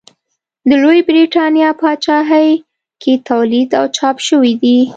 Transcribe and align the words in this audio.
د 0.69 0.71
لویې 0.83 1.01
برېتانیا 1.09 1.69
پاچاهۍ 1.79 2.49
کې 3.01 3.13
تولید 3.29 3.69
او 3.79 3.85
چاپ 3.97 4.17
شوي 4.27 4.53
دي. 4.61 4.77